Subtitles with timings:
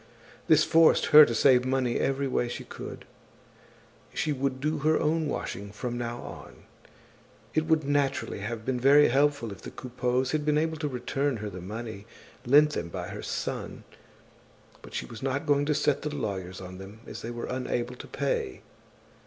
[0.47, 3.05] This forced her to save money every way she could.
[4.15, 6.63] She would do her own washing from now on.
[7.53, 11.37] It would naturally have been very helpful if the Coupeaus had been able to return
[11.37, 12.07] her the money
[12.47, 13.83] lent them by her son;
[14.81, 17.93] but she was not going to set the lawyers on them, as they were unable
[17.97, 18.61] to pay.